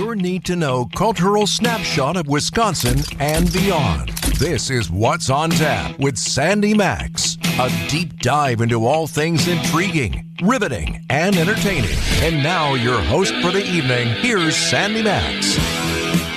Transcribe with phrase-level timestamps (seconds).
[0.00, 4.08] your need to know cultural snapshot of Wisconsin and beyond.
[4.38, 10.24] This is What's on Tap with Sandy Max, a deep dive into all things intriguing,
[10.42, 11.98] riveting, and entertaining.
[12.22, 15.58] And now, your host for the evening, here's Sandy Max.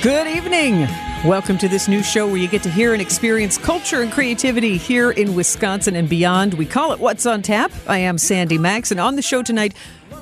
[0.04, 0.86] Good evening.
[1.24, 4.76] Welcome to this new show where you get to hear and experience culture and creativity
[4.76, 6.56] here in Wisconsin and beyond.
[6.56, 7.72] We call it What's on Tap.
[7.88, 9.74] I am Sandy Max, and on the show tonight,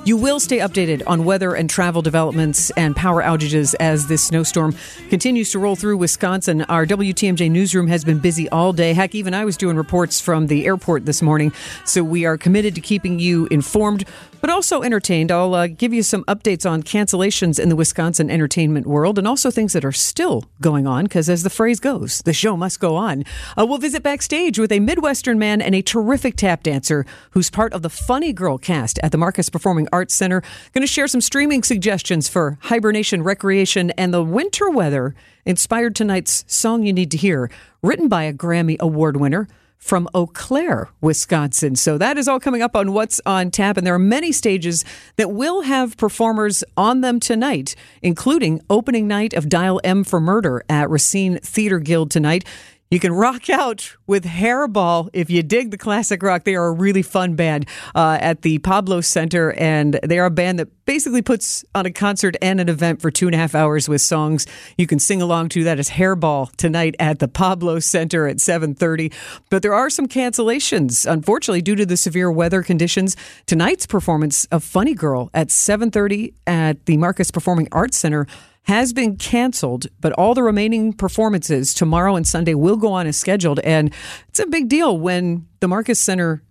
[0.04, 4.74] you will stay updated on weather and travel developments and power outages as this snowstorm
[5.10, 6.62] continues to roll through Wisconsin.
[6.62, 8.94] Our WTMJ newsroom has been busy all day.
[8.94, 11.52] Heck, even I was doing reports from the airport this morning.
[11.84, 14.04] So we are committed to keeping you informed,
[14.42, 15.30] but also entertained.
[15.30, 19.50] I'll uh, give you some updates on cancellations in the Wisconsin entertainment world and also
[19.50, 22.96] things that are still going on, because as the phrase goes, the show must go
[22.96, 23.24] on.
[23.56, 27.72] Uh, we'll visit backstage with a Midwestern man and a terrific tap dancer who's part
[27.72, 30.42] of the Funny Girl cast at the Marcus Performing Arts Center.
[30.74, 35.14] Going to share some streaming suggestions for hibernation, recreation, and the winter weather
[35.46, 37.48] inspired tonight's Song You Need to Hear,
[37.80, 39.46] written by a Grammy Award winner
[39.82, 41.74] from Eau Claire, Wisconsin.
[41.74, 43.76] So that is all coming up on What's on Tap.
[43.76, 44.84] And there are many stages
[45.16, 50.62] that will have performers on them tonight, including opening night of Dial M for Murder
[50.68, 52.44] at Racine Theater Guild tonight.
[52.92, 56.44] You can rock out with Hairball if you dig the classic rock.
[56.44, 60.30] They are a really fun band uh, at the Pablo Center, and they are a
[60.30, 63.54] band that basically puts on a concert and an event for two and a half
[63.54, 65.64] hours with songs you can sing along to.
[65.64, 69.10] That is Hairball tonight at the Pablo Center at 7:30.
[69.48, 73.16] But there are some cancellations, unfortunately, due to the severe weather conditions.
[73.46, 78.26] Tonight's performance of Funny Girl at 7:30 at the Marcus Performing Arts Center
[78.64, 83.16] has been canceled, but all the remaining performances tomorrow and Sunday will go on as
[83.16, 83.60] scheduled.
[83.60, 83.92] And
[84.28, 86.42] it's a big deal when the Marcus Center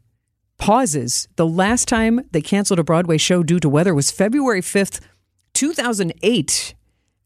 [0.58, 1.28] pauses.
[1.38, 5.00] The last time they canceled a Broadway show due to weather was February 5th,
[5.54, 6.76] 2008,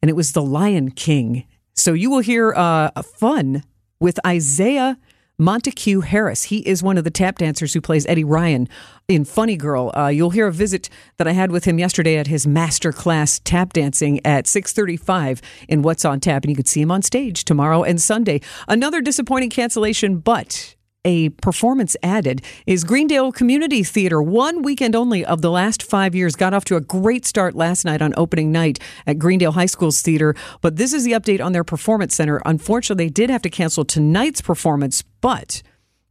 [0.01, 1.45] and it was The Lion King.
[1.73, 3.63] So you will hear uh, fun
[3.99, 4.97] with Izaiah
[5.37, 6.43] Montaque Harris.
[6.43, 8.69] He is one of the tap dancers who plays Eddie Ryan
[9.07, 9.91] in Funny Girl.
[9.95, 13.39] Uh, you'll hear a visit that I had with him yesterday at his master class
[13.43, 17.43] tap dancing at 6:35 in What's on Tap, and you could see him on stage
[17.43, 18.41] tomorrow and Sunday.
[18.67, 20.74] Another disappointing cancellation, but
[21.05, 24.21] a performance added is Greendale Community Theater.
[24.21, 27.85] One weekend only of the last five years got off to a great start last
[27.85, 30.35] night on opening night at Greendale High School's theater.
[30.61, 32.41] But this is the update on their performance center.
[32.45, 35.61] Unfortunately, they did have to cancel tonight's performance, but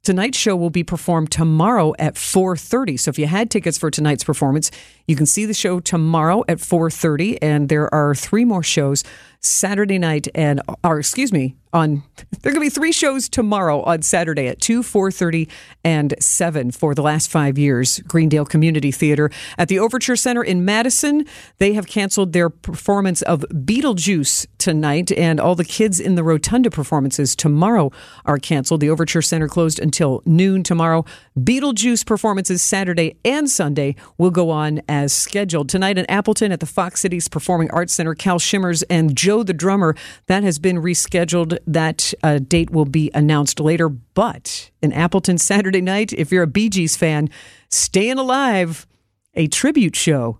[0.04, 4.22] tonight's show will be performed tomorrow at 4.30 so if you had tickets for tonight's
[4.22, 4.70] performance
[5.06, 9.04] you can see the show tomorrow at 4.30 and there are three more shows
[9.40, 12.04] saturday night and or excuse me on
[12.42, 15.50] there are going to be three shows tomorrow on Saturday at 2, 4:30
[15.82, 18.00] and 7 for the last 5 years.
[18.00, 21.26] Greendale Community Theater at the Overture Center in Madison,
[21.58, 26.70] they have canceled their performance of Beetlejuice tonight and all the kids in the Rotunda
[26.70, 27.90] performances tomorrow
[28.24, 28.80] are canceled.
[28.80, 31.04] The Overture Center closed until noon tomorrow.
[31.38, 35.68] Beetlejuice performances Saturday and Sunday will go on as scheduled.
[35.68, 39.52] Tonight in Appleton at the Fox Cities Performing Arts Center, Cal Shimmers and Joe the
[39.52, 39.96] drummer
[40.26, 43.88] that has been rescheduled that uh, date will be announced later.
[43.88, 47.28] But in Appleton Saturday night, if you're a Bee Gees fan,
[47.70, 48.86] Staying Alive,
[49.34, 50.38] a tribute show,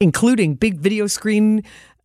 [0.00, 1.62] including big video screen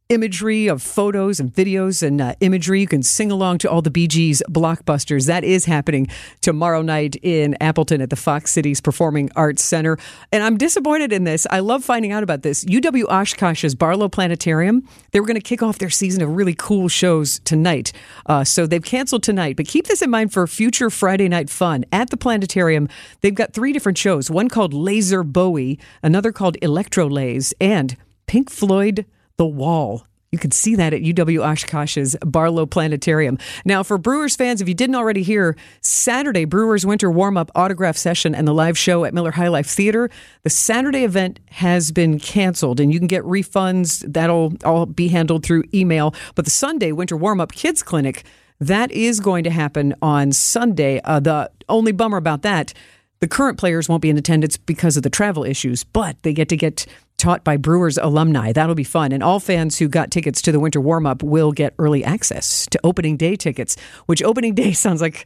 [0.09, 2.81] imagery of photos and videos and uh, imagery.
[2.81, 5.27] You can sing along to all the Gees blockbusters.
[5.27, 6.07] That is happening
[6.41, 9.97] tomorrow night in Appleton at the Fox Cities Performing Arts Center.
[10.31, 11.45] And I'm disappointed in this.
[11.49, 12.63] I love finding out about this.
[12.65, 16.87] UW Oshkosh's Barlow Planetarium, they were going to kick off their season of really cool
[16.87, 17.91] shows tonight.
[18.25, 19.57] Uh, so they've canceled tonight.
[19.57, 21.83] But keep this in mind for future Friday night fun.
[21.91, 22.87] At the planetarium,
[23.21, 27.97] they've got three different shows one called Laser Bowie, another called Electro Laze, and
[28.27, 29.05] Pink Floyd
[29.37, 30.05] the wall.
[30.31, 33.37] You can see that at UW Oshkosh's Barlow Planetarium.
[33.63, 37.95] Now, for Brewers fans, if you didn't already hear, Saturday, Brewers Winter Warm Up Autograph
[37.95, 40.09] Session and the live show at Miller High Life Theater,
[40.43, 44.03] the Saturday event has been canceled and you can get refunds.
[44.11, 46.13] That'll all be handled through email.
[46.35, 48.25] But the Sunday Winter Warm Up Kids Clinic,
[48.59, 50.99] that is going to happen on Sunday.
[51.05, 52.73] Uh, the only bummer about that,
[53.19, 56.49] the current players won't be in attendance because of the travel issues, but they get
[56.49, 56.85] to get
[57.17, 58.51] taught by Brewers alumni.
[58.51, 59.11] That'll be fun.
[59.11, 62.67] And all fans who got tickets to the winter warm up will get early access
[62.67, 63.75] to opening day tickets,
[64.05, 65.25] which opening day sounds like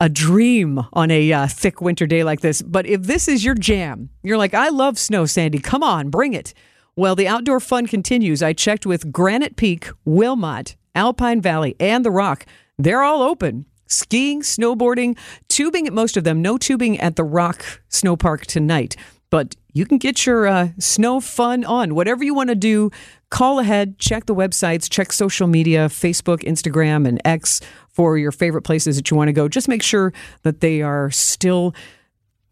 [0.00, 2.62] a dream on a uh, thick winter day like this.
[2.62, 5.58] But if this is your jam, you're like, I love snow, Sandy.
[5.58, 6.52] Come on, bring it.
[6.96, 8.42] Well, the outdoor fun continues.
[8.42, 12.46] I checked with Granite Peak, Wilmot, Alpine Valley, and The Rock.
[12.78, 13.66] They're all open.
[13.86, 15.16] Skiing, snowboarding,
[15.48, 16.42] tubing at most of them.
[16.42, 18.96] No tubing at the Rock Snow Park tonight
[19.30, 21.94] but you can get your uh, snow fun on.
[21.94, 22.90] Whatever you want to do
[23.30, 28.62] call ahead, check the websites, check social media, Facebook, Instagram, and X for your favorite
[28.62, 29.48] places that you want to go.
[29.48, 30.12] Just make sure
[30.42, 31.74] that they are still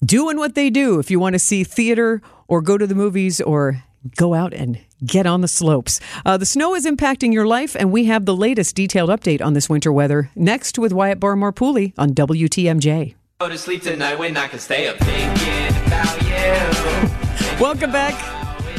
[0.05, 0.99] doing what they do.
[0.99, 3.83] If you want to see theater or go to the movies or
[4.17, 6.01] go out and get on the slopes.
[6.27, 9.55] Uh, the snow is impacting your life, and we have the latest detailed update on
[9.55, 13.15] this winter weather next with Wyatt Barmore Pooley on WTMJ.
[13.41, 17.61] Go to sleep tonight when I can stay up thinking about you.
[17.61, 18.15] Welcome back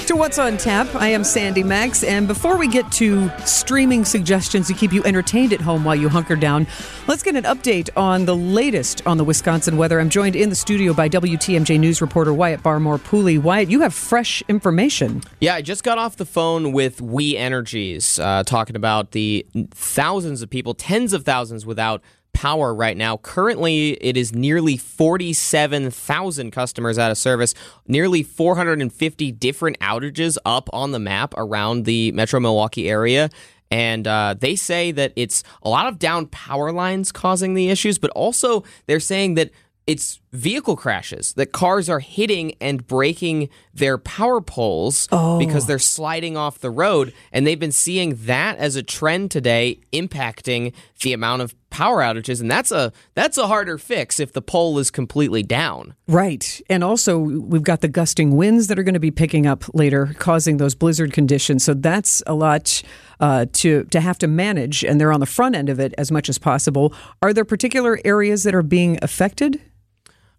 [0.08, 0.88] to What's on Tap.
[0.96, 5.52] I am Sandy Max, and before we get to streaming suggestions to keep you entertained
[5.52, 6.68] at home while you hunker down,
[7.06, 10.00] let's get an update on the latest on the Wisconsin weather.
[10.00, 13.38] I'm joined in the studio by WTMJ News reporter Wyatt Barmore Pooley.
[13.38, 15.22] Wyatt, you have fresh information.
[15.42, 20.42] Yeah, I just got off the phone with We Energies, uh, talking about the thousands
[20.42, 22.02] of people, tens of thousands without
[22.36, 23.18] power right now.
[23.18, 27.56] Currently, it is nearly 47,000 customers out of service,
[27.88, 33.30] nearly 450 different outages up on the map around the Metro Milwaukee area.
[33.72, 37.98] And uh, they say that it's a lot of down power lines causing the issues,
[37.98, 39.50] but also they're saying that
[39.88, 45.40] it's vehicle crashes that cars are hitting and breaking their power poles Oh.
[45.40, 49.80] because they're sliding off the road and they've been seeing that as a trend today
[49.94, 54.42] impacting the amount of power outages and that's a that's a harder fix if the
[54.42, 56.62] pole is completely down Right.
[56.70, 60.14] And also, we've got the gusting winds that are going to be picking up later,
[60.20, 61.64] causing those blizzard conditions.
[61.64, 62.84] So that's a lot
[63.20, 66.12] uh, to, to have to manage, and they're on the front end of it as
[66.12, 66.94] much as possible.
[67.24, 69.60] Are there particular areas that are being affected?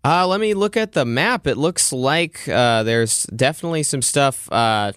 [0.07, 1.49] Uh, let me look at the map.
[1.49, 4.93] It looks like uh, there's definitely some stuff, uh,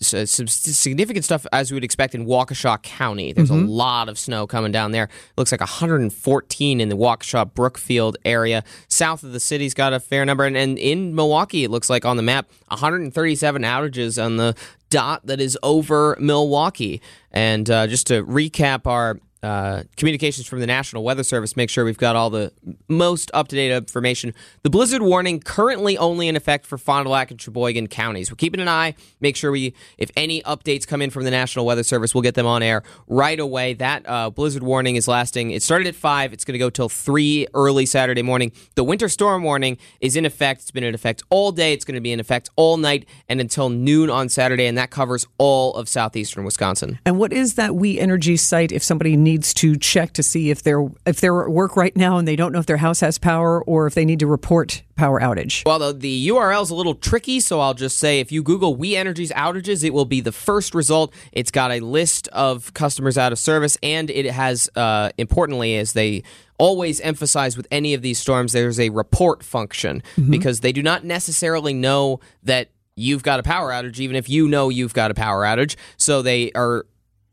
[0.00, 3.32] some significant stuff as we would expect in Waukesha County.
[3.32, 5.06] There's a lot of snow coming down there.
[5.06, 8.62] It looks like 114 in the Waukesha Brookfield area.
[8.86, 10.44] South of the city's got a fair number.
[10.44, 14.54] And, and in Milwaukee, it looks like on the map, 137 outages on the
[14.90, 17.02] dot that is over Milwaukee.
[17.32, 21.84] And uh, just to recap our uh, communications from the National Weather Service make sure
[21.84, 22.52] we've got all the
[22.88, 24.34] most up to date information.
[24.62, 28.30] The blizzard warning currently only in effect for Fond du Lac and Sheboygan counties.
[28.30, 28.94] We're keeping an eye.
[29.20, 32.34] Make sure we, if any updates come in from the National Weather Service, we'll get
[32.34, 33.74] them on air right away.
[33.74, 35.52] That uh, blizzard warning is lasting.
[35.52, 36.32] It started at five.
[36.32, 38.52] It's going to go till three early Saturday morning.
[38.74, 40.62] The winter storm warning is in effect.
[40.62, 41.72] It's been in effect all day.
[41.72, 44.90] It's going to be in effect all night and until noon on Saturday, and that
[44.90, 46.98] covers all of southeastern Wisconsin.
[47.06, 50.62] And what is that We Energy site if somebody needs to check to see if
[50.62, 53.18] they're if they're at work right now and they don't know if their house has
[53.18, 55.64] power or if they need to report power outage?
[55.64, 58.76] Well, the, the URL is a little tricky, so I'll just say if you Google
[58.76, 61.14] We Energies outages, it will be the first result.
[61.32, 65.94] It's got a list of customers out of service, and it has, uh, importantly, as
[65.94, 66.22] they
[66.58, 71.04] always emphasize with any of these storms, there's a report function because they do not
[71.04, 75.14] necessarily know that you've got a power outage, even if you know you've got a
[75.14, 75.76] power outage.
[75.96, 76.84] So they are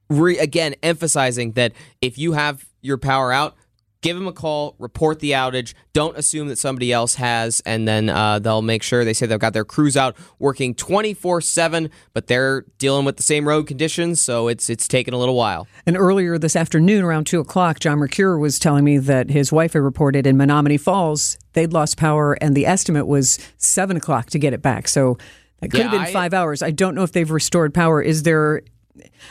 [0.09, 3.55] re- again emphasizing that if you have your power out
[4.01, 8.09] give them a call report the outage don't assume that somebody else has and then
[8.09, 12.61] uh, they'll make sure they say they've got their crews out working 24-7 but they're
[12.77, 16.37] dealing with the same road conditions so it's it's taking a little while And earlier
[16.37, 20.27] this afternoon, around two o'clock, John Mercure was telling me that his wife had reported
[20.27, 24.61] in Menomonee Falls they'd lost power, and the estimate was seven o'clock to get it
[24.61, 24.87] back.
[24.87, 25.17] So
[25.59, 26.61] that could have Yeah, been I- five hours.
[26.61, 27.99] I don't know if they've restored power.
[28.01, 28.61] Is there?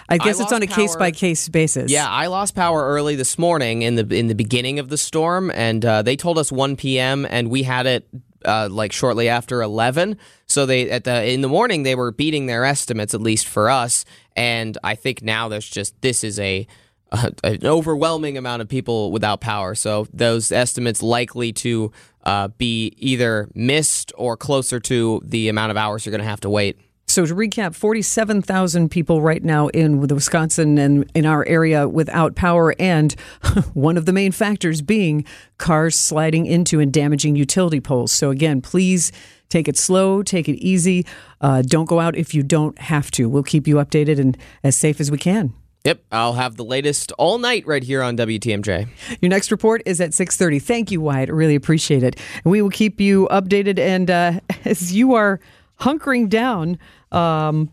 [0.08, 1.90] I guess it's on a case by case basis.
[1.90, 5.50] Yeah, I lost power early this morning in the in the beginning of the storm,
[5.50, 7.26] and uh, they told us 1 p.m.
[7.28, 8.08] and we had it
[8.44, 10.18] uh, like shortly after 11.
[10.46, 13.68] So they at the in the morning they were beating their estimates at least for
[13.68, 16.66] us, and I think now there's just this is a
[17.12, 19.74] uh, an overwhelming amount of people without power.
[19.74, 21.92] So those estimates likely to
[22.24, 26.40] uh, be either missed or closer to the amount of hours you're going to have
[26.40, 26.80] to wait.
[27.16, 32.34] So to recap, 47,000 people right now in the Wisconsin and in our area without
[32.34, 33.14] power, and
[33.72, 35.24] one of the main factors being
[35.56, 38.12] cars sliding into and damaging utility poles.
[38.12, 39.12] So again, please
[39.48, 41.06] take it slow, take it easy.
[41.40, 43.30] Uh, don't go out if you don't have to.
[43.30, 45.54] We'll keep you updated and as safe as we can.
[45.86, 48.88] Yep, I'll have the latest all night right here on WTMJ.
[49.22, 50.60] Your next report is at 6:30.
[50.60, 51.30] Thank you, Wyatt.
[51.30, 52.20] Really appreciate it.
[52.44, 55.40] We will keep you updated and uh, as you are
[55.80, 56.78] hunkering down,
[57.12, 57.70] um,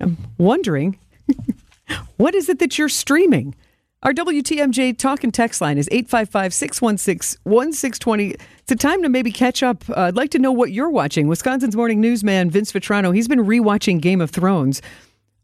[0.00, 0.98] I'm wondering
[2.16, 3.54] what is it that you're streaming?
[4.02, 8.36] Our WTMJ talk and text line is 855 616 1620.
[8.58, 9.88] It's a time to maybe catch up.
[9.90, 11.28] Uh, I'd like to know what you're watching.
[11.28, 14.82] Wisconsin's morning newsman Vince Vitrano, he's been rewatching Game of Thrones.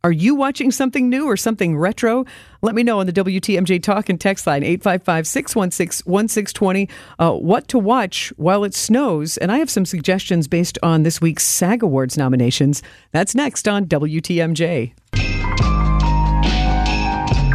[0.04, 2.24] Are you watching something new or something retro?
[2.60, 6.88] Let me know on the WTMJ talk and text line 855 616 1620
[7.20, 9.36] uh, what to watch while it snows.
[9.36, 12.82] And I have some suggestions based on this week's SAG Awards nominations.
[13.12, 14.92] That's next on WTMJ.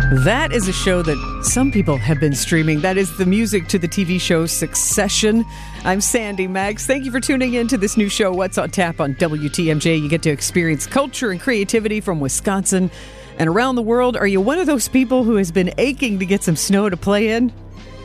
[0.09, 2.79] That is a show that some people have been streaming.
[2.79, 5.43] That is the music to the TV show Succession.
[5.83, 6.85] I'm Sandy Max.
[6.85, 10.01] Thank you for tuning in to this new show, What's on Tap on WTMJ.
[10.01, 12.89] You get to experience culture and creativity from Wisconsin
[13.37, 14.15] and around the world.
[14.15, 16.95] Are you one of those people who has been aching to get some snow to
[16.95, 17.51] play in?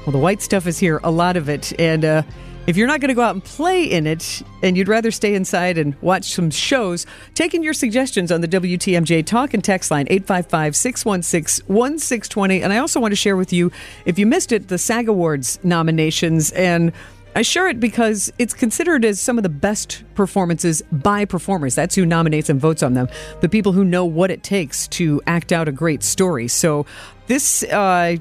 [0.05, 1.73] Well, the white stuff is here, a lot of it.
[1.79, 2.23] And uh,
[2.67, 5.35] if you're not going to go out and play in it and you'd rather stay
[5.35, 10.07] inside and watch some shows, taking your suggestions on the WTMJ talk and text line
[10.09, 12.63] 855 616 1620.
[12.63, 13.73] And I also want to share with you,
[14.05, 16.53] if you missed it, the SAG Awards nominations.
[16.53, 16.93] And
[17.35, 21.75] I share it because it's considered as some of the best performances by performers.
[21.75, 23.09] That's who nominates and votes on them.
[23.41, 26.47] The people who know what it takes to act out a great story.
[26.49, 26.87] So
[27.27, 27.65] this.
[27.65, 28.19] Uh,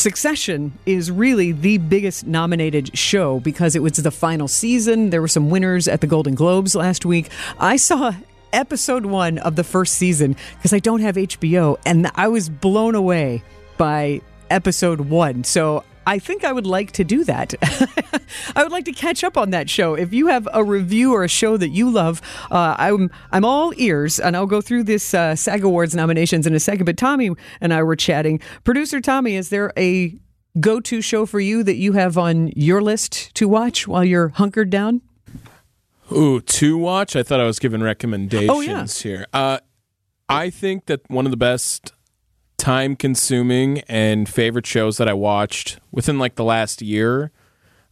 [0.00, 5.10] Succession is really the biggest nominated show because it was the final season.
[5.10, 7.28] There were some winners at the Golden Globes last week.
[7.58, 8.14] I saw
[8.50, 12.94] episode one of the first season because I don't have HBO, and I was blown
[12.94, 13.42] away
[13.76, 15.44] by episode one.
[15.44, 17.54] So I think I would like to do that.
[18.56, 19.94] I would like to catch up on that show.
[19.94, 23.72] If you have a review or a show that you love, uh, I'm I'm all
[23.76, 26.84] ears, and I'll go through this uh, SAG Awards nominations in a second.
[26.84, 28.40] But Tommy and I were chatting.
[28.64, 30.18] Producer Tommy, is there a
[30.58, 34.68] go-to show for you that you have on your list to watch while you're hunkered
[34.70, 35.02] down?
[36.10, 37.14] Ooh, to watch?
[37.14, 38.84] I thought I was giving recommendations Oh, yeah.
[38.86, 39.26] here.
[39.32, 39.58] Uh,
[40.28, 41.92] I think that one of the best
[42.60, 47.32] time consuming and favorite shows that I watched within like the last year,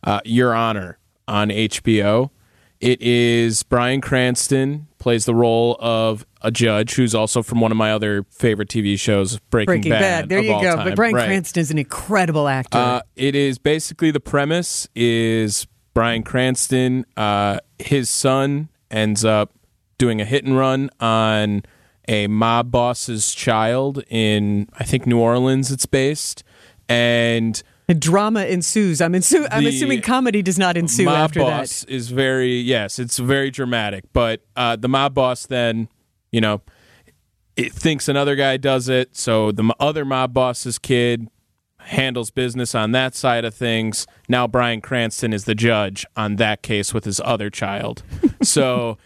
[0.04, 2.30] uh, Your Honor on HBO.
[2.78, 7.78] It is Bryan Cranston plays the role of a judge who's also from one of
[7.78, 10.28] my other favorite TV shows, Breaking, Breaking Bad.
[10.28, 10.76] There of you go.
[10.76, 10.84] time.
[10.86, 11.26] But Bryan Right.
[11.26, 12.78] Cranston is an incredible actor.
[12.78, 19.52] Uh, it is basically the premise is Bryan Cranston, uh, his son ends up
[19.96, 21.62] doing a hit and run on
[22.08, 25.70] a mob boss's child in I think New Orleans.
[25.70, 26.42] It's based
[26.88, 27.62] and.
[27.98, 29.00] Drama ensues.
[29.00, 33.18] I'm, insu- I'm assuming comedy does not ensue mob after boss is very yes, it's
[33.18, 34.04] very dramatic.
[34.12, 35.88] But uh, the mob boss then,
[36.30, 36.60] you know,
[37.56, 41.28] it thinks another guy does it, so the m- other mob boss's kid
[41.78, 44.06] handles business on that side of things.
[44.28, 48.02] Now Bryan Cranston is the judge on that case with his other child.
[48.42, 48.98] so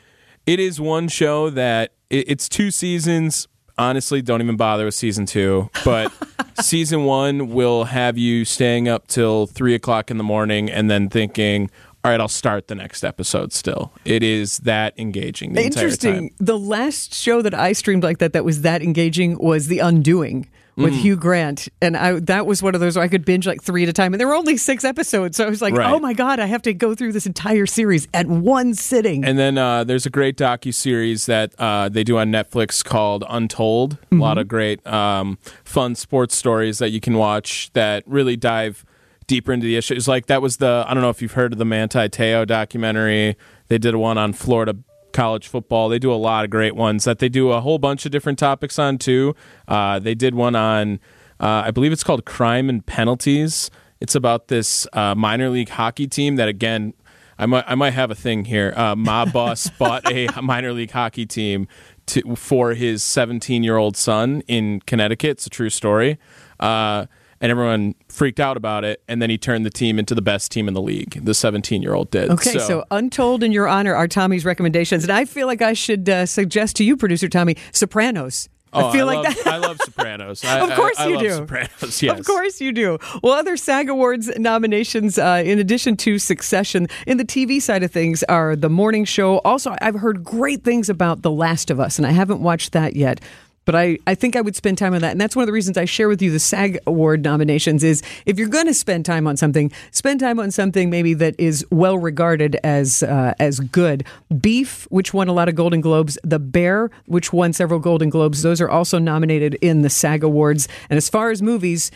[0.47, 3.49] it is one show that it, it's two seasons.
[3.79, 5.71] Honestly, don't even bother with season two.
[5.85, 6.13] But
[6.61, 11.09] season one will have you staying up till three o'clock in the morning and then
[11.09, 11.71] thinking,
[12.05, 13.93] all right, I'll start the next episode still.
[14.05, 16.35] It is that engaging the entire Interesting.
[16.39, 20.49] The last show that I streamed like that that was that engaging was The Undoing
[20.77, 21.01] with Mm.
[21.01, 23.83] Hugh Grant, and I that was one of those where I could binge like three
[23.83, 25.93] at a time, and there were only six episodes, so I was like, Right.
[25.93, 29.25] oh my god, I have to go through this entire series at one sitting.
[29.25, 33.23] And then uh, there's a great docu series that uh, they do on Netflix called
[33.29, 33.99] Untold.
[34.11, 38.85] A lot of great, um, fun sports stories that you can watch that really dive
[39.27, 40.09] deeper into the issues.
[40.09, 43.37] Like that was the I don't know if you've heard of the Manti Te'o documentary.
[43.69, 44.75] They did one on Florida
[45.13, 45.89] college football.
[45.89, 48.39] They do a lot of great ones that they do a whole bunch of different
[48.39, 49.35] topics on too.
[49.69, 51.01] Uh, they did one on
[51.41, 53.71] uh, I believe it's called Crime and Penalties.
[54.01, 56.95] It's about this uh, minor league hockey team that again
[57.39, 58.73] I might I might have a thing here.
[58.77, 61.67] Uh, Mob Boss bought a minor league hockey team
[62.07, 65.31] to, for his 17 year old son in Connecticut.
[65.33, 66.19] It's a true story.
[66.61, 67.07] Uh,
[67.43, 69.03] and everyone freaked out about it.
[69.09, 71.23] And then he turned the team into the best team in the league.
[71.25, 72.31] The 17 year old did.
[72.31, 76.09] Okay, so, Untold in Your Honor are Tommy's recommendations, and I feel like I should
[76.09, 78.49] uh, suggest to you, producer Tommy, Sopranos.
[78.73, 79.47] oh, I feel like love, that.
[79.49, 80.45] I love Sopranos.
[80.47, 81.31] I, Of course I, I you love do.
[81.31, 82.03] Sopranos.
[82.03, 82.21] Yes.
[82.21, 82.99] Of course you do.
[83.25, 87.91] Well, other SAG Awards nominations, uh, in addition to Succession, in the TV side of
[87.91, 89.39] things, are The Morning Show.
[89.41, 92.95] Also, I've heard great things about The Last of Us, and I haven't watched that
[92.95, 93.21] yet.
[93.65, 95.13] But I, I think I would spend time on that.
[95.13, 98.03] And that's one of the reasons I share with you the SAG Award nominations is
[98.27, 101.65] if you're going to spend time on something, spend time on something maybe that is
[101.71, 104.05] well regarded as uh, as good.
[104.41, 106.19] Beef, which won a lot of Golden Globes.
[106.25, 108.43] The Bear, which won several Golden Globes.
[108.43, 110.69] Those are also nominated in the SAG Awards.
[110.91, 111.91] And as far as movies,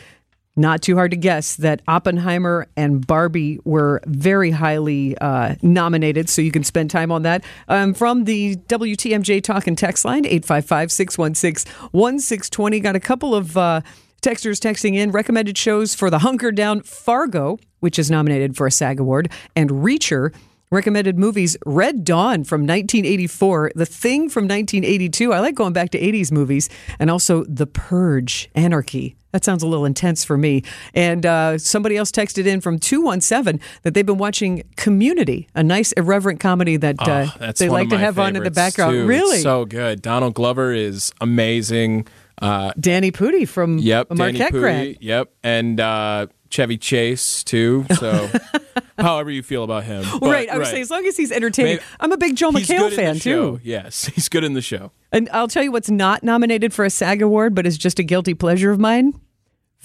[0.56, 6.40] not too hard to guess that Oppenheimer and Barbie were very highly uh, nominated, so
[6.40, 7.44] you can spend time on that.
[7.68, 12.80] Um, from the WTMJ Talk and Text line, 855 616 1620.
[12.80, 13.82] Got a couple of uh,
[14.22, 18.70] texters texting in recommended shows for the Hunker Down Fargo, which is nominated for a
[18.70, 20.34] SAG Award, and Reacher.
[20.72, 25.32] Recommended movies Red Dawn from 1984, The Thing from 1982.
[25.32, 29.14] I like going back to 80s movies, and also The Purge, Anarchy.
[29.36, 30.62] That sounds a little intense for me.
[30.94, 35.92] And uh, somebody else texted in from 217 that they've been watching Community, a nice
[35.92, 38.92] irreverent comedy that uh, Oh, that's they like to have on in the background.
[38.94, 39.00] too.
[39.00, 39.38] It's Really?
[39.40, 40.00] so good.
[40.00, 42.06] Donald Glover is amazing.
[42.40, 44.96] Uh, Danny Pudi from yep, Danny Marquette Pudi, grad.
[45.00, 47.84] Yep, and uh, Chevy Chase too.
[47.98, 48.30] So,
[48.98, 50.48] however you feel about him, But, right.
[50.48, 51.74] I would say as long as he's entertaining.
[51.76, 53.60] Maybe- I'm a big Joe He's McHale good in the fan too.
[53.62, 54.92] Yes, he's good in the show.
[55.12, 58.02] And I'll tell you what's not nominated for a SAG award, but is just a
[58.02, 59.18] guilty pleasure of mine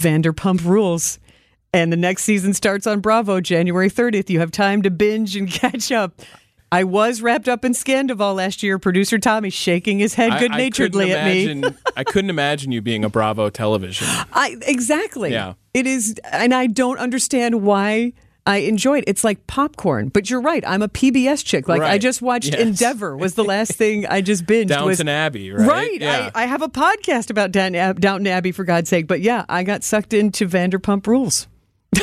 [0.01, 1.19] Vanderpump Rules.
[1.73, 4.29] And the next season starts on Bravo January 30th.
[4.29, 6.21] You have time to binge and catch up.
[6.73, 8.79] I was wrapped up in Scandoval last year.
[8.79, 11.63] Producer Tommy shaking his head good naturedly at me.
[11.97, 14.07] I couldn't imagine you being a Bravo television.
[14.31, 15.31] I exactly.
[15.31, 15.53] Yeah.
[15.73, 18.13] It is and I don't understand why
[18.45, 19.03] I enjoy it.
[19.07, 20.09] It's like popcorn.
[20.09, 20.63] But you're right.
[20.65, 21.67] I'm a PBS chick.
[21.67, 22.59] Like I just watched Yes.
[22.61, 25.67] Endeavor was the last thing I just binged was Downton Abbey, right?
[25.67, 26.01] Right.
[26.01, 26.31] Yeah.
[26.33, 29.05] I, I have a podcast about Downton, Ab- Downton Abbey, for God's sake.
[29.07, 31.47] But yeah, I got sucked into Vanderpump Rules.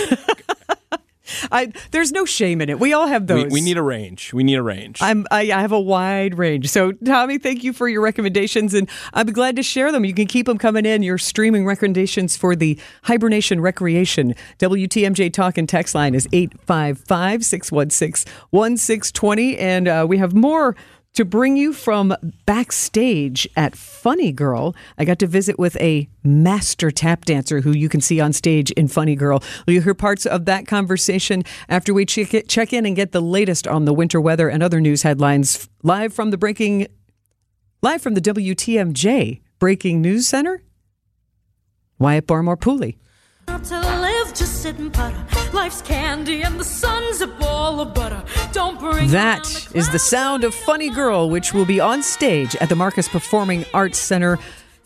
[1.51, 2.79] I, there's no shame in it.
[2.79, 3.45] We all have those.
[3.45, 4.33] we, we need a range.
[4.33, 4.99] We need a range.
[5.03, 6.69] I'm, I, I have a wide range.
[6.69, 8.89] So, Tommy, thank you for your recommendations, and
[9.25, 10.05] be glad to share them.
[10.05, 11.03] You can keep them coming in.
[11.03, 14.35] Your streaming recommendations for the Hibernation Recreation.
[14.59, 19.59] WTMJ Talk and Text line is 855 616 1620.
[19.59, 20.77] And uh, we have more
[21.15, 22.15] to bring you from
[22.47, 24.75] backstage at Funny Girl.
[24.97, 28.71] I got to visit with a master tap dancer who you can see on stage
[28.73, 29.43] in Funny Girl.
[29.67, 33.85] You'll hear parts of that conversation after we check, in and get the latest on
[33.85, 36.87] the winter weather and other news headlines live from the breaking
[37.83, 40.63] live from the WTMJ Breaking News Center.
[41.99, 42.97] Wyatt Barmore Pooley.
[43.49, 45.17] Not to live, just sit and putter.
[45.55, 48.23] Life's candy and the sun's a ball of butter.
[48.53, 52.55] Don't bring That on is the sound of Funny Girl, which will be on stage
[52.57, 54.39] at the Marcus Performing Arts Center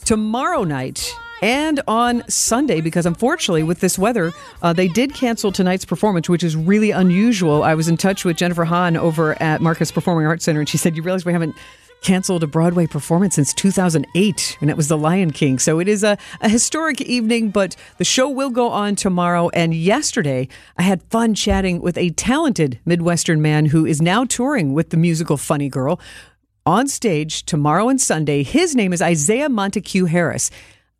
[0.04, 5.84] tomorrow night and on Sunday, because unfortunately, with this weather, uh, they did cancel tonight's
[5.84, 7.64] performance, which is really unusual.
[7.64, 10.78] I was in touch with Jennifer Hahn over at Marcus Performing Arts Center, and she
[10.78, 11.56] said, You realize we haven't
[12.02, 15.58] canceled a Broadway performance since 2008, and it was The Lion King.
[15.58, 19.48] So it is a, a historic evening, but the show will go on tomorrow.
[19.50, 24.74] And yesterday, I had fun chatting with a talented Midwestern man who is now touring
[24.74, 26.00] with the musical Funny Girl
[26.66, 28.42] on stage tomorrow and Sunday.
[28.42, 30.50] His name is Izaiah Montaque Harris.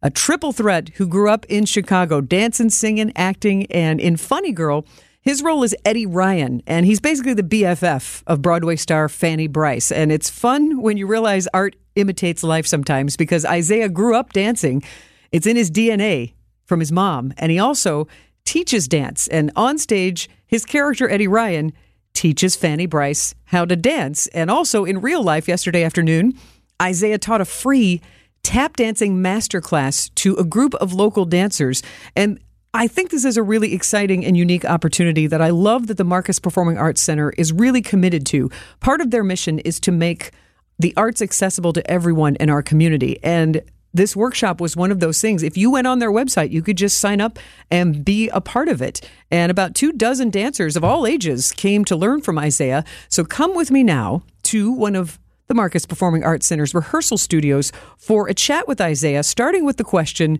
[0.02, 4.84] A triple threat who grew up in Chicago, dancing, singing, acting, and in Funny Girl,
[5.22, 9.92] his role is Eddie Ryan, and he's basically the BFF of Broadway star Fanny Brice.
[9.92, 14.82] And it's fun when you realize art imitates life sometimes because Izaiah grew up dancing.
[15.30, 18.08] It's in his DNA from his mom, and he also
[18.44, 19.28] teaches dance.
[19.28, 21.72] And on stage, his character, Eddie Ryan,
[22.14, 24.26] teaches Fanny Brice how to dance.
[24.28, 26.36] And also in real life, yesterday afternoon,
[26.80, 28.00] Izaiah taught a free
[28.42, 31.80] tap dancing masterclass to a group of local dancers.
[32.16, 32.40] And
[32.74, 36.04] I think this is a really exciting and unique opportunity that I love that the
[36.04, 38.50] Marcus Performing Arts Center is really committed to.
[38.80, 40.30] Part of their mission is to make
[40.78, 43.22] the arts accessible to everyone in our community.
[43.22, 43.60] And
[43.92, 45.42] this workshop was one of those things.
[45.42, 47.38] If you went on their website, you could just sign up
[47.70, 49.06] and be a part of it.
[49.30, 52.86] And about two dozen dancers of all ages came to learn from Izaiah.
[53.10, 57.70] So come with me now to one of the Marcus Performing Arts Center's rehearsal studios
[57.98, 60.38] for a chat with Izaiah, starting with the question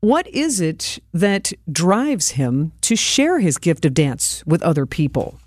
[0.00, 5.40] what is it that drives him to share his gift of dance with other people?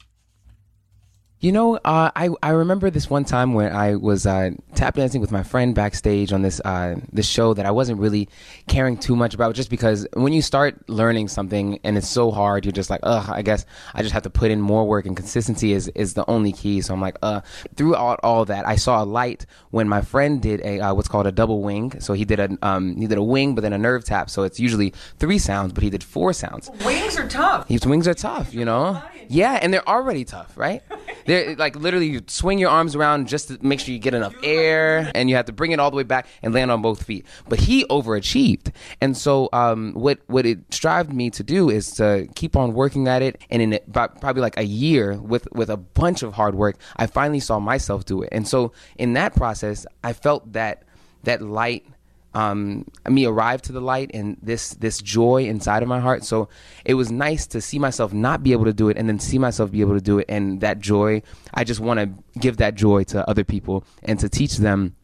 [1.41, 5.21] You know, uh, I I remember this one time when I was uh, tap dancing
[5.21, 8.30] with my friend backstage on this uh, this show that I wasn't really
[8.67, 12.63] caring too much about, just because when you start learning something and it's so hard,
[12.63, 15.17] you're just like, ugh, I guess I just have to put in more work, and
[15.17, 16.80] consistency is is the only key.
[16.82, 17.41] So I'm like, uh,
[17.75, 21.25] throughout all that, I saw a light when my friend did a uh, what's called
[21.25, 21.99] a double wing.
[22.01, 24.30] So he did a um, he did a wing, but then a nerve tap.
[24.30, 26.69] So it's usually three sounds, but he did four sounds.
[26.86, 27.67] Wings are tough.
[27.67, 29.01] His wings are tough, you know.
[29.32, 30.84] Yeah, and they're already tough, right?
[31.26, 34.36] They're like literally you swing your arms around just to make sure you get enough
[34.44, 37.04] air, and you have to bring it all the way back and land on both
[37.04, 37.26] feet.
[37.48, 42.28] But he overachieved, and so um, what what it strived me to do is to
[42.36, 43.41] keep on working at it.
[43.50, 47.08] And in about probably like a year with with a bunch of hard work, I
[47.08, 48.30] finally saw myself do it.
[48.34, 50.84] And so in that process, I felt that
[51.24, 51.86] that light
[52.34, 56.24] um, me arrive to the light and this this joy inside of my heart.
[56.24, 56.50] So
[56.86, 59.38] it was nice to see myself not be able to do it and then see
[59.38, 60.26] myself be able to do it.
[60.30, 61.22] And that joy,
[61.54, 64.96] I just want to give that joy to other people and to teach them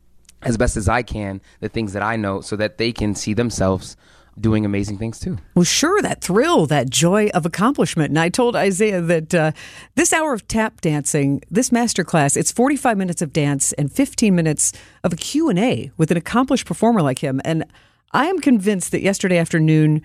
[0.44, 3.34] as best as I can the things that I know so that they can see
[3.34, 3.98] themselves
[4.39, 5.38] doing amazing things too.
[5.56, 8.10] Well, sure, that thrill, that joy of accomplishment.
[8.10, 9.52] And I told Izaiah that uh,
[9.95, 14.73] this hour of tap dancing, this masterclass, it's 45 minutes of dance and 15 minutes
[15.04, 17.41] of a Q&A with an accomplished performer like him.
[17.43, 17.65] And
[18.12, 20.02] I am convinced that yesterday afternoon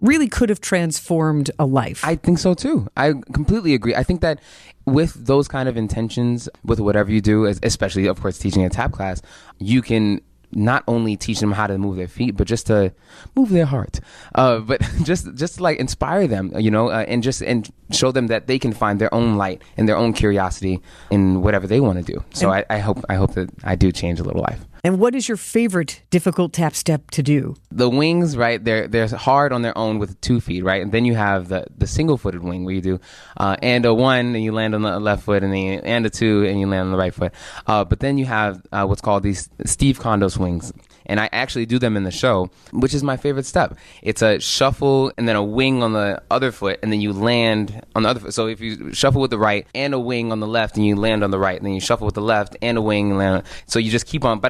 [0.00, 2.04] really could have transformed a life.
[2.04, 2.88] I think so too.
[2.96, 3.94] I completely agree.
[3.94, 4.40] I think that
[4.86, 8.92] with those kind of intentions, with whatever you do, especially of course teaching a tap
[8.92, 9.20] class,
[9.58, 10.20] you can
[10.52, 12.92] not only teach them how to move their feet, but just to
[13.34, 14.00] move their heart.
[14.34, 18.28] Uh, but just just like inspire them, you know, uh, and just and show them
[18.28, 22.04] that they can find their own light and their own curiosity in whatever they want
[22.04, 22.24] to do.
[22.32, 24.64] So I, I hope I hope that I do change a little life.
[24.84, 27.56] And what is your favorite difficult tap step to do?
[27.72, 28.62] the wings, right?
[28.62, 30.82] They're they're hard on their own with two feet, right?
[30.82, 33.00] And then you have the the single footed wing where you do
[33.36, 36.04] uh, and a one and you land on the left foot, and then you, and
[36.04, 37.32] a two and you land on the right foot.
[37.66, 40.72] Uh, but then you have uh, what's called these Steve Condos wings.
[41.10, 43.76] And I actually do them in the show, which is my favorite step.
[44.00, 47.84] It's a shuffle and then a wing on the other foot, and then you land
[47.96, 48.32] on the other foot.
[48.32, 50.94] So if you shuffle with the right and a wing on the left, and you
[50.94, 53.18] land on the right, and then you shuffle with the left and a wing and
[53.18, 53.42] land.
[53.66, 54.40] So you just keep on.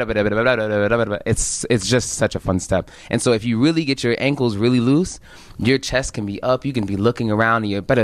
[1.24, 2.90] It's it's just such a fun step.
[3.08, 5.18] And so if you really get your ankles really loose,
[5.58, 6.66] your chest can be up.
[6.66, 8.00] You can be looking around, and you're and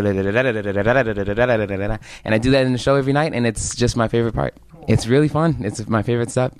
[2.34, 4.54] I do that in the show every night, and it's just my favorite part.
[4.88, 5.56] It's really fun.
[5.60, 6.54] It's my favorite step.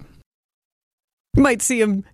[1.37, 2.05] Might see him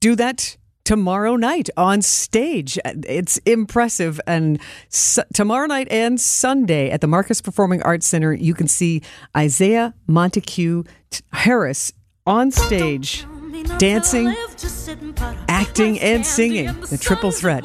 [0.00, 2.78] do that tomorrow night on stage.
[2.84, 4.20] It's impressive.
[4.26, 4.60] And
[5.32, 9.02] tomorrow night and Sunday at the Marcus Performing Arts Center, you can see
[9.34, 10.86] Izaiah Montaque
[11.32, 11.92] Harris
[12.26, 13.24] on stage
[13.78, 14.34] dancing,
[15.48, 16.66] acting, and singing.
[16.90, 17.64] The triple threat.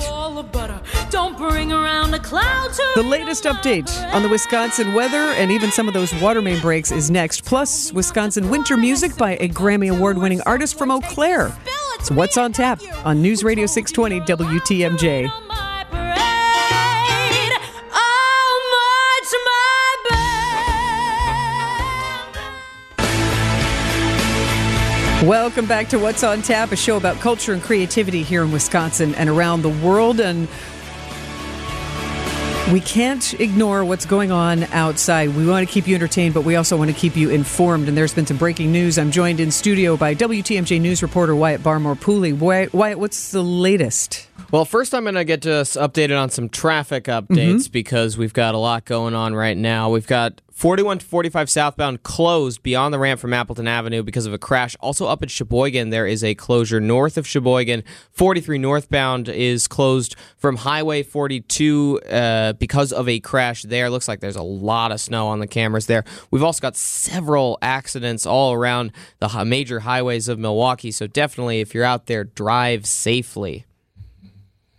[1.10, 5.88] Don't bring around a cloud The latest update on the Wisconsin weather and even some
[5.88, 7.46] of those water main breaks is next.
[7.46, 11.56] Plus, Wisconsin winter music by a Grammy Award winning artist from Eau Claire.
[12.04, 15.47] So, what's on tap on News Radio 620 WTMJ?
[25.24, 29.16] Welcome back to What's on Tap, a show about culture and creativity here in Wisconsin
[29.16, 30.20] and around the world.
[30.20, 30.48] And
[32.72, 35.36] we can't ignore what's going on outside.
[35.36, 37.88] We want to keep you entertained, but we also want to keep you informed.
[37.88, 39.00] And there's been some breaking news.
[39.00, 42.38] I'm joined in studio by WTMJ News reporter Wyatt Barmore Pooley.
[42.38, 44.28] Wyatt, Wyatt, what's the latest?
[44.52, 47.72] Well, first, I'm going to get to us updated on some traffic updates mm-hmm.
[47.72, 49.90] because we've got a lot going on right now.
[49.90, 54.34] We've got 41 to 45 southbound closed beyond the ramp from Appleton Avenue because of
[54.34, 54.76] a crash.
[54.80, 57.84] Also, up at Sheboygan, there is a closure north of Sheboygan.
[58.14, 63.92] 43 northbound is closed from Highway 42 uh, because of a crash there.
[63.92, 66.04] Looks like there's a lot of snow on the cameras there.
[66.32, 70.90] We've also got several accidents all around the major highways of Milwaukee.
[70.90, 73.67] So, definitely, if you're out there, drive safely.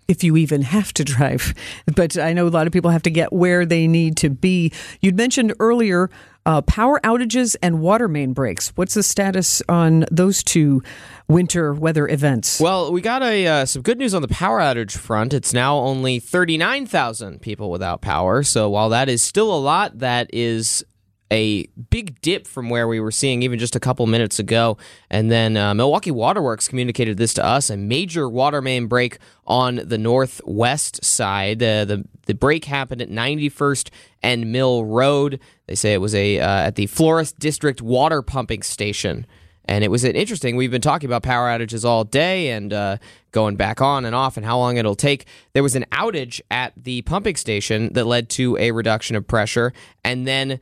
[0.08, 1.54] If you even have to drive.
[1.94, 4.72] But I know a lot of people have to get where they need to be.
[5.00, 6.10] You'd mentioned earlier
[6.46, 8.70] uh, power outages and water main breaks.
[8.76, 10.82] What's the status on those two
[11.28, 12.60] winter weather events?
[12.60, 15.34] Well, we got a uh, some good news on the power outage front.
[15.34, 18.42] It's now only 39,000 people without power.
[18.42, 20.84] So while that is still a lot, that is
[21.30, 24.78] a big dip from where we were seeing even just a couple minutes ago.
[25.10, 29.76] And then uh, Milwaukee Waterworks communicated this to us: a major water main break on
[29.84, 31.62] the northwest side.
[31.62, 33.90] Uh, the the break happened at 91st
[34.22, 35.40] and Mill Road.
[35.66, 39.26] They say it was a uh, at the Florist District water pumping station.
[39.68, 40.56] And it was interesting.
[40.56, 42.96] We've been talking about power outages all day and uh,
[43.32, 45.26] going back on and off and how long it'll take.
[45.52, 49.74] There was an outage at the pumping station that led to a reduction of pressure.
[50.02, 50.58] And then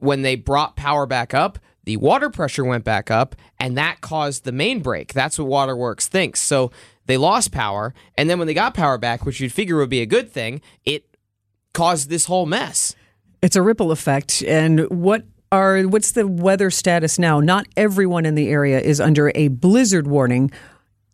[0.00, 4.44] when they brought power back up, the water pressure went back up, and that caused
[4.44, 5.14] the main break.
[5.14, 6.40] That's what Waterworks thinks.
[6.40, 6.70] So
[7.06, 7.94] they lost power.
[8.16, 10.60] And then when they got power back, which you'd figure would be a good thing,
[10.84, 11.16] it
[11.72, 12.94] caused this whole mess.
[13.40, 14.42] It's a ripple effect.
[14.42, 17.40] And what are what's the weather status now?
[17.40, 20.50] Not everyone in the area is under a blizzard warning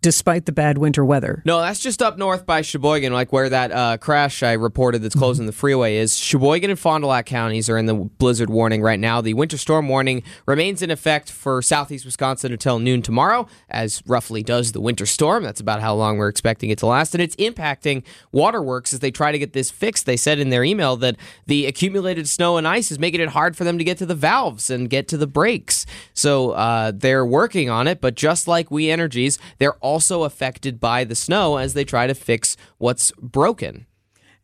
[0.04, 1.42] despite the bad winter weather.
[1.46, 5.14] No, that's just up north by Sheboygan, like where that uh, crash I reported that's
[5.14, 6.14] closing the freeway is.
[6.14, 9.22] Sheboygan and Fond du Lac counties are in the blizzard warning right now.
[9.22, 14.42] The winter storm warning remains in effect for southeast Wisconsin until noon tomorrow, as roughly
[14.42, 15.42] does the winter storm.
[15.42, 17.14] That's about how long we're expecting it to last.
[17.14, 20.04] And it's impacting waterworks as they try to get this fixed.
[20.04, 23.56] They said in their email that the accumulated snow and ice is making it hard
[23.56, 25.86] for them to get to the valves and get to the brakes.
[26.12, 31.04] So uh, they're working on it, but just like We Energies, they're also affected by
[31.04, 33.86] the snow as they try to fix what's broken.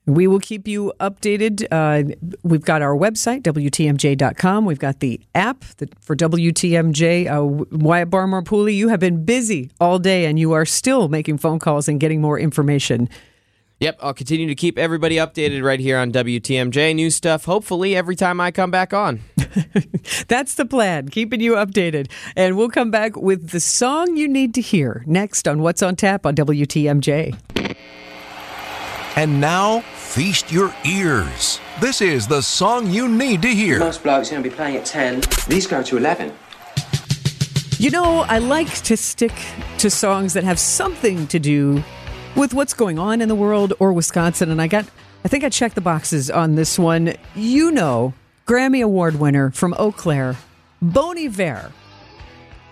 [0.07, 1.67] We will keep you updated.
[1.73, 4.65] Uh, we've got our website, WTMJ.com.
[4.65, 5.65] We've got the app
[6.01, 7.29] for WTMJ.
[7.29, 11.39] Uh, Wyatt Barmore Pooley, you have been busy all day and you are still making
[11.39, 13.09] phone calls and getting more information.
[13.81, 16.95] Yep, I'll continue to keep everybody updated right here on WTMJ.
[16.95, 19.21] New stuff, hopefully, every time I come back on.
[20.29, 22.11] That's the plan, keeping you updated.
[22.37, 25.97] And we'll come back with the song you need to hear next on What's on
[25.97, 27.35] Tap on WTMJ.
[29.17, 31.59] And now, feast your ears.
[31.81, 33.79] This is the song you need to hear.
[33.79, 35.23] Most blokes are going to be playing at 10.
[35.49, 36.35] These go to 11.
[37.79, 39.33] You know, I like to stick
[39.79, 41.83] to songs that have something to do
[42.37, 44.51] with what's going on in the world or Wisconsin.
[44.51, 44.87] And I got,
[45.25, 47.15] I think I checked the boxes on this one.
[47.35, 48.15] You know,
[48.47, 50.37] Grammy Award winner from Eau Claire,
[50.81, 51.73] Bon Iver,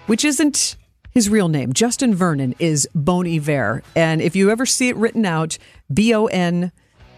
[0.07, 0.77] which isn't
[1.11, 1.73] his real name.
[1.73, 3.83] Justin Vernon is Bon Iver.
[3.97, 5.59] And if you ever see it written out,
[5.93, 6.73] B O N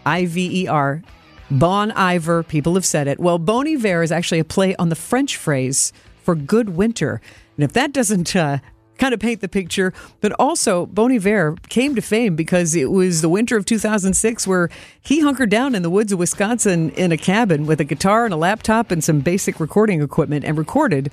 [0.05, 1.03] I V E R,
[1.49, 3.19] Bon Iver, people have said it.
[3.19, 7.21] Well, Bon Iver is actually a play on the French phrase for good winter.
[7.57, 8.59] And if that doesn't uh,
[9.01, 13.21] kind of paint the picture, but also Bon Iver came to fame because it was
[13.21, 14.69] the winter of 2006 where
[15.01, 18.33] he hunkered down in the woods of Wisconsin in a cabin with a guitar and
[18.33, 21.11] a laptop and some basic recording equipment and recorded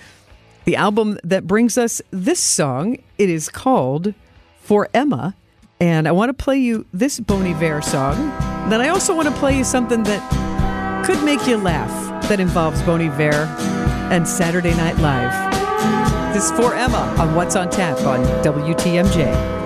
[0.67, 2.99] the album that brings us this song.
[3.17, 4.13] It is called
[4.61, 5.35] For Emma.
[5.81, 8.17] And I want to play you this Bon Iver song.
[8.69, 12.83] Then I also want to play you something that could make you laugh that involves
[12.83, 13.47] Bon Iver
[14.13, 15.48] and Saturday Night Live.
[16.33, 19.58] This is for Emma on What's on Tap on WTMJ.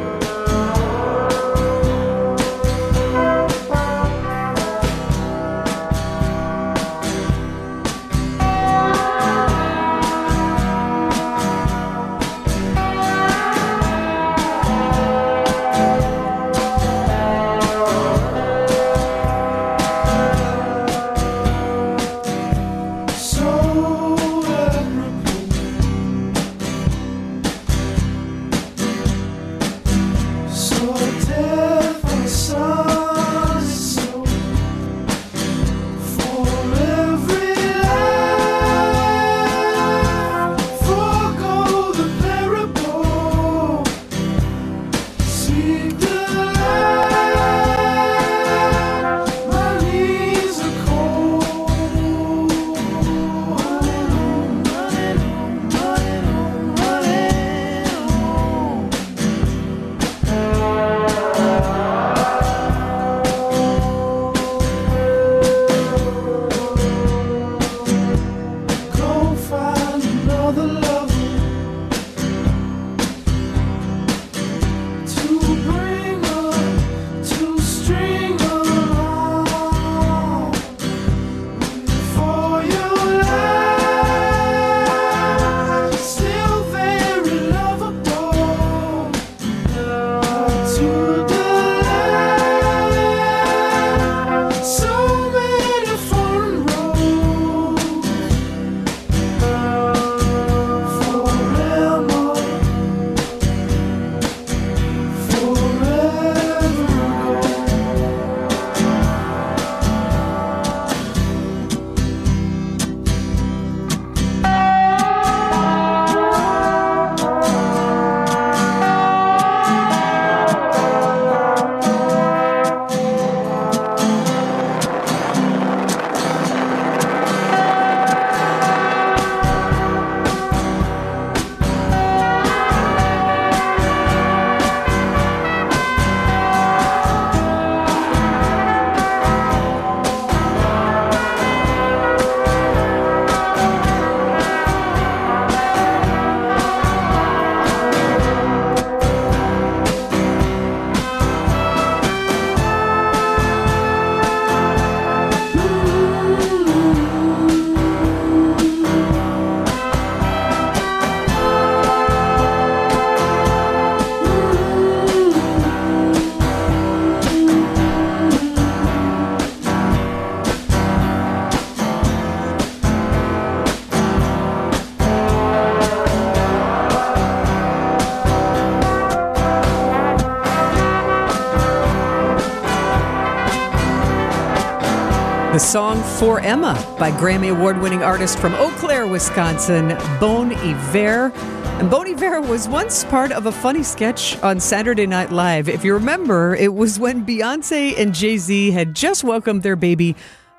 [186.23, 189.89] For Emma by Grammy Award winning artist from Eau Claire, Wisconsin,
[190.21, 191.33] Bon Iver.
[191.81, 195.69] And Bon Iver was once part of a funny sketch on Saturday Night Live.
[195.69, 200.15] If you remember, it was when Beyonce and Jay Z had just welcomed their baby,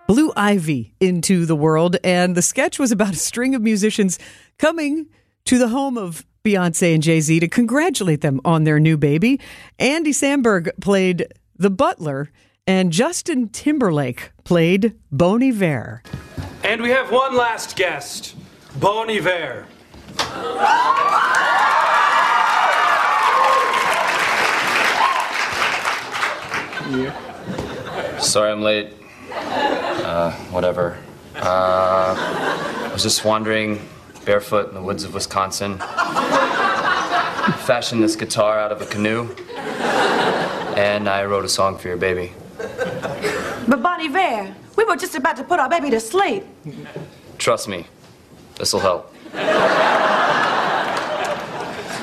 [0.05, 1.95] Blue Ivy, into the world.
[2.03, 4.19] And the sketch was about a string of musicians
[4.59, 5.07] coming
[5.45, 9.39] to the home of Beyonce and Jay Z to congratulate them on their new baby.
[9.79, 12.31] Andy Samberg played The Butler,
[12.65, 16.01] and Justin Timberlake played Bon Iver.
[16.63, 18.35] And we have one last guest,
[18.79, 19.67] Bon Iver.
[28.19, 28.93] Sorry I'm late.
[29.31, 30.97] Uh, whatever.
[31.35, 33.81] Uh, I was just wandering
[34.25, 35.79] barefoot in the woods of Wisconsin.
[37.65, 39.29] Fashioned this guitar out of a canoe.
[40.77, 42.31] And I wrote a song for your baby.
[43.67, 46.45] But Bon Iver, we were just about to put our baby to sleep.
[47.37, 47.87] Trust me,
[48.55, 49.13] this'll help.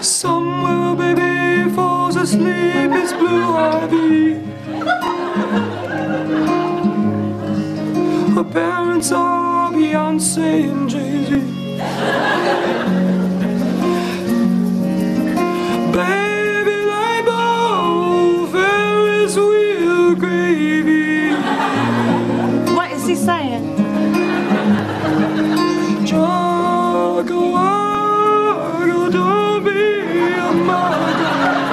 [0.03, 4.35] Somewhere a baby falls asleep is blue ivy.
[8.35, 11.41] Her parents are Beyonce and Jay-Z.
[15.93, 16.30] Baby
[20.11, 21.31] wheel gravy.
[22.75, 23.77] What is he saying?
[26.07, 31.71] Juggle, wuggle, don't be a muggle.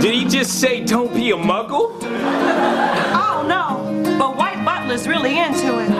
[0.00, 1.98] Did he just say don't be a muggle?
[3.12, 3.82] Oh no,
[4.18, 5.90] but White Butler's really into it.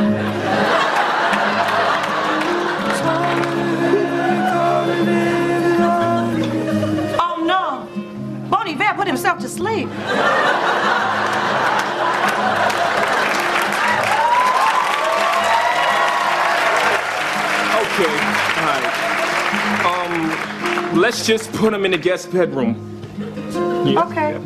[7.23, 7.87] Oh no,
[8.49, 9.89] Bon Iver put himself to sleep.
[20.95, 22.87] Let's just put him in the guest bedroom.
[23.97, 24.39] Okay.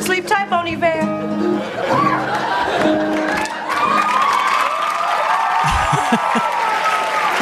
[0.00, 1.02] Sleep tight, Bon Iver.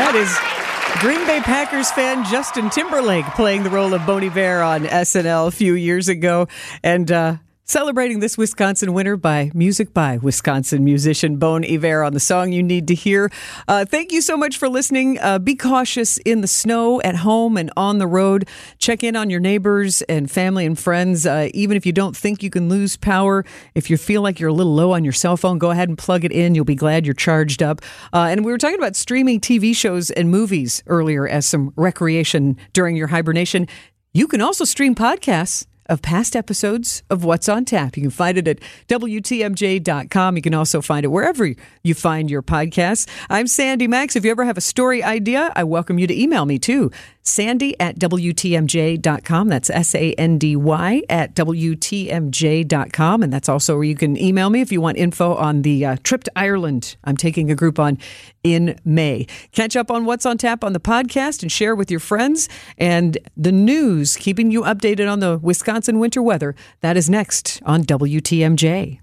[0.00, 4.84] That is Green Bay Packers fan Justin Timberlake playing the role of Bon Iver on
[4.84, 6.48] SNL a few years ago.
[6.82, 7.36] And, uh,
[7.70, 12.64] Celebrating this Wisconsin winter by music by Wisconsin musician Bon Iver on the song you
[12.64, 13.30] need to hear.
[13.68, 15.20] Uh, thank you so much for listening.
[15.20, 18.48] Uh, be cautious in the snow at home and on the road.
[18.78, 21.26] Check in on your neighbors and family and friends.
[21.26, 23.44] Uh, even if you don't think you can lose power,
[23.76, 25.96] if you feel like you're a little low on your cell phone, go ahead and
[25.96, 26.56] plug it in.
[26.56, 27.82] You'll be glad you're charged up.
[28.12, 32.56] Uh, and we were talking about streaming TV shows and movies earlier as some recreation
[32.72, 33.68] during your hibernation.
[34.12, 37.96] You can also stream podcasts of past episodes of What's on Tap.
[37.96, 40.36] You can find it at WTMJ.com.
[40.36, 43.08] You can also find it wherever you find your podcasts.
[43.28, 44.16] I'm Sandy Max.
[44.16, 46.92] If you ever have a story idea, I welcome you to email me too.
[47.22, 49.48] Sandy at WTMJ.com.
[49.48, 53.22] That's S A N D Y at WTMJ.com.
[53.22, 55.96] And that's also where you can email me if you want info on the uh,
[56.02, 57.98] trip to Ireland I'm taking a group on
[58.42, 59.26] in May.
[59.52, 62.48] Catch up on what's on tap on the podcast and share with your friends.
[62.78, 67.84] And the news, keeping you updated on the Wisconsin winter weather, that is next on
[67.84, 69.00] WTMJ.